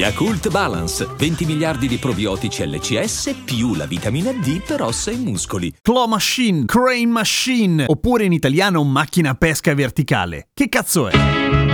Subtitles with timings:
[0.00, 5.70] Yakult Balance, 20 miliardi di probiotici LCS più la vitamina D per ossa e muscoli.
[5.82, 10.48] Claw Machine, Crane Machine, oppure in italiano macchina pesca verticale.
[10.54, 11.69] Che cazzo è?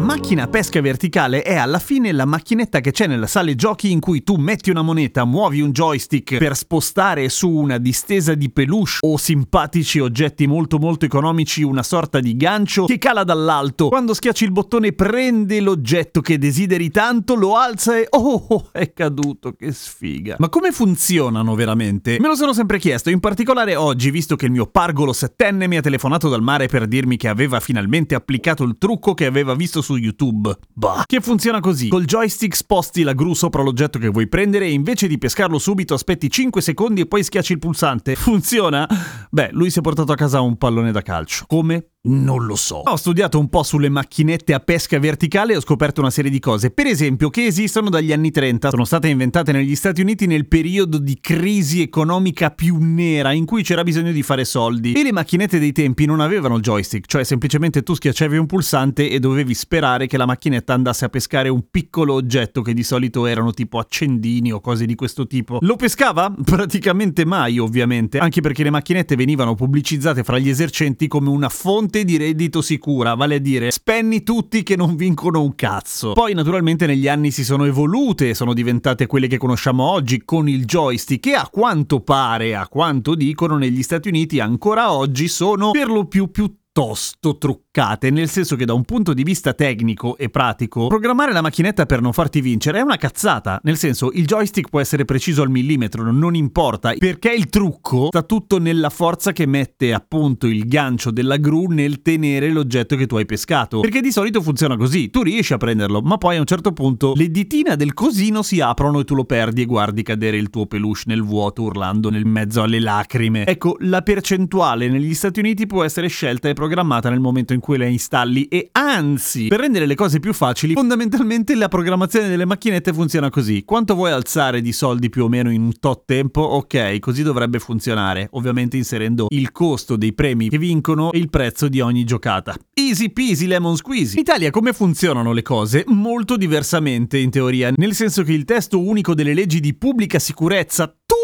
[0.00, 4.22] Macchina pesca verticale è alla fine la macchinetta che c'è nella sala giochi in cui
[4.22, 9.16] tu metti una moneta, muovi un joystick per spostare su una distesa di peluche o
[9.18, 13.88] simpatici oggetti molto molto economici una sorta di gancio che cala dall'alto.
[13.88, 19.52] Quando schiacci il bottone prende l'oggetto che desideri tanto, lo alza e oh, è caduto,
[19.52, 20.36] che sfiga.
[20.38, 22.16] Ma come funzionano veramente?
[22.20, 25.76] Me lo sono sempre chiesto, in particolare oggi, visto che il mio pargolo settenne mi
[25.76, 29.80] ha telefonato dal mare per dirmi che aveva finalmente applicato il trucco che aveva visto
[29.80, 30.56] visto su YouTube.
[30.72, 31.02] Bah.
[31.04, 31.88] Che funziona così.
[31.88, 35.94] Col joystick sposti la gru sopra l'oggetto che vuoi prendere e invece di pescarlo subito
[35.94, 38.14] aspetti 5 secondi e poi schiacci il pulsante.
[38.14, 38.88] Funziona?
[39.30, 41.44] Beh, lui si è portato a casa un pallone da calcio.
[41.46, 41.89] Come?
[42.02, 42.76] Non lo so.
[42.76, 46.38] Ho studiato un po' sulle macchinette a pesca verticale e ho scoperto una serie di
[46.38, 46.70] cose.
[46.70, 48.70] Per esempio, che esistono dagli anni 30.
[48.70, 53.62] Sono state inventate negli Stati Uniti nel periodo di crisi economica più nera, in cui
[53.62, 54.94] c'era bisogno di fare soldi.
[54.94, 59.20] E le macchinette dei tempi non avevano joystick, cioè semplicemente tu schiacciavi un pulsante e
[59.20, 63.52] dovevi sperare che la macchinetta andasse a pescare un piccolo oggetto che di solito erano
[63.52, 65.58] tipo accendini o cose di questo tipo.
[65.60, 66.32] Lo pescava?
[66.42, 71.88] Praticamente mai, ovviamente, anche perché le macchinette venivano pubblicizzate fra gli esercenti come una fonte
[71.90, 76.12] fonte di reddito sicura, vale a dire spenni tutti che non vincono un cazzo.
[76.12, 80.64] Poi naturalmente negli anni si sono evolute, sono diventate quelle che conosciamo oggi con il
[80.64, 85.88] joystick e a quanto pare, a quanto dicono negli Stati Uniti ancora oggi sono per
[85.88, 87.69] lo più piuttosto truccate,
[88.10, 92.00] nel senso che da un punto di vista tecnico e pratico, programmare la macchinetta per
[92.00, 96.10] non farti vincere è una cazzata, nel senso il joystick può essere preciso al millimetro,
[96.10, 101.36] non importa, perché il trucco sta tutto nella forza che mette appunto il gancio della
[101.36, 105.52] gru nel tenere l'oggetto che tu hai pescato, perché di solito funziona così, tu riesci
[105.52, 109.04] a prenderlo, ma poi a un certo punto le ditine del cosino si aprono e
[109.04, 112.80] tu lo perdi e guardi cadere il tuo peluche nel vuoto urlando nel mezzo alle
[112.80, 113.46] lacrime.
[113.46, 117.78] Ecco, la percentuale negli Stati Uniti può essere scelta e programmata nel momento in cui
[117.78, 122.92] la installi e anzi, per rendere le cose più facili, fondamentalmente la programmazione delle macchinette
[122.92, 123.62] funziona così.
[123.64, 126.40] Quanto vuoi alzare di soldi più o meno in un tot tempo?
[126.40, 131.68] Ok, così dovrebbe funzionare, ovviamente inserendo il costo dei premi che vincono e il prezzo
[131.68, 132.56] di ogni giocata.
[132.74, 134.14] Easy peasy lemon squeezy.
[134.14, 135.84] In Italia come funzionano le cose?
[135.86, 140.86] Molto diversamente in teoria, nel senso che il testo unico delle leggi di pubblica sicurezza
[140.86, 141.19] TULPS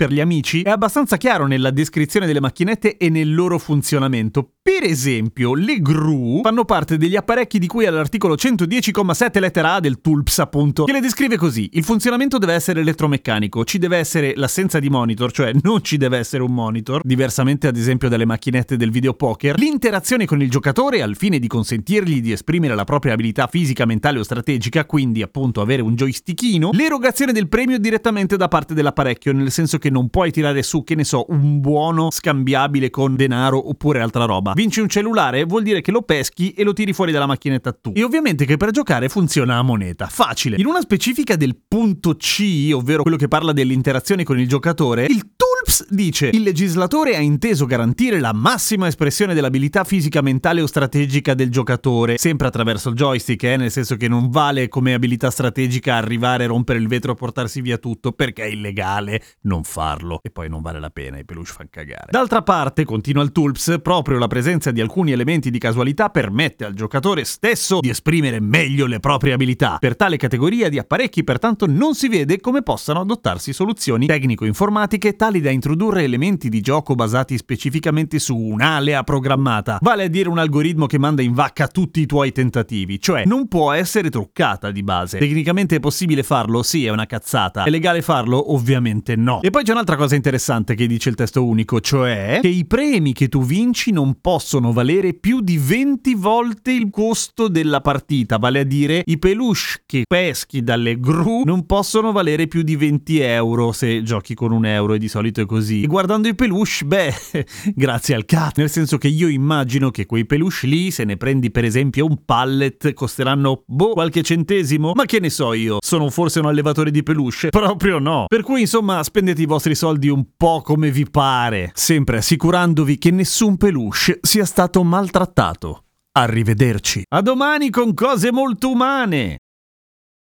[0.00, 4.52] per gli amici è abbastanza chiaro nella descrizione delle macchinette e nel loro funzionamento.
[4.62, 10.00] Per esempio, le gru fanno parte degli apparecchi di cui all'articolo 110,7 lettera A del
[10.00, 11.68] TULPS, appunto, che le descrive così.
[11.72, 16.16] Il funzionamento deve essere elettromeccanico, ci deve essere l'assenza di monitor, cioè non ci deve
[16.16, 21.14] essere un monitor, diversamente ad esempio dalle macchinette del videopoker, l'interazione con il giocatore al
[21.14, 25.82] fine di consentirgli di esprimere la propria abilità fisica, mentale o strategica, quindi appunto avere
[25.82, 30.62] un joystickino, l'erogazione del premio direttamente da parte dell'apparecchio, nel senso che non puoi tirare
[30.62, 35.44] su, che ne so, un buono scambiabile con denaro oppure altra roba vinci un cellulare
[35.44, 37.92] vuol dire che lo peschi e lo tiri fuori dalla macchinetta tu.
[37.94, 40.06] E ovviamente che per giocare funziona a moneta.
[40.06, 40.56] Facile.
[40.58, 45.34] In una specifica del punto C, ovvero quello che parla dell'interazione con il giocatore, il
[45.70, 51.34] Tulps dice: Il legislatore ha inteso garantire la massima espressione dell'abilità fisica, mentale o strategica
[51.34, 55.94] del giocatore, sempre attraverso il joystick, eh, nel senso che non vale come abilità strategica
[55.94, 60.18] arrivare, rompere il vetro e portarsi via tutto, perché è illegale non farlo.
[60.22, 62.08] E poi non vale la pena, i peluche fanno cagare.
[62.10, 66.74] D'altra parte, continua il Tulps, proprio la presenza di alcuni elementi di casualità permette al
[66.74, 69.76] giocatore stesso di esprimere meglio le proprie abilità.
[69.78, 75.40] Per tale categoria di apparecchi, pertanto, non si vede come possano adottarsi soluzioni tecnico-informatiche tali
[75.40, 80.86] da introdurre elementi di gioco basati specificamente su un'alea programmata, vale a dire un algoritmo
[80.86, 85.18] che manda in vacca tutti i tuoi tentativi, cioè non può essere truccata di base.
[85.18, 86.62] Tecnicamente è possibile farlo?
[86.62, 87.64] Sì, è una cazzata.
[87.64, 88.54] È legale farlo?
[88.54, 89.42] Ovviamente no.
[89.42, 93.12] E poi c'è un'altra cosa interessante che dice il testo unico, cioè che i premi
[93.12, 98.60] che tu vinci non possono valere più di 20 volte il costo della partita, vale
[98.60, 103.72] a dire i peluche che peschi dalle gru non possono valere più di 20 euro
[103.72, 105.82] se giochi con un euro e di solito è così.
[105.82, 107.14] E guardando i peluche, beh,
[107.74, 108.54] grazie al cazzo.
[108.56, 112.24] Nel senso che io immagino che quei peluche lì, se ne prendi per esempio un
[112.24, 114.92] pallet, costeranno, boh, qualche centesimo.
[114.94, 115.78] Ma che ne so io?
[115.80, 117.48] Sono forse un allevatore di peluche?
[117.50, 118.24] Proprio no.
[118.26, 122.98] Per cui, insomma, spendete i vostri vostri soldi un po' come vi pare, sempre assicurandovi
[122.98, 125.84] che nessun peluche sia stato maltrattato.
[126.12, 127.02] Arrivederci.
[127.10, 129.36] A domani con cose molto umane.